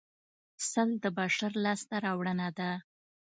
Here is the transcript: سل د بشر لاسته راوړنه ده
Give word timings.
سل 0.69 0.89
د 1.03 1.05
بشر 1.19 1.51
لاسته 1.65 1.95
راوړنه 2.05 2.47
ده 2.57 2.71